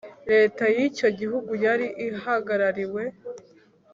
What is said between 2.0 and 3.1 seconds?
ihagarariwe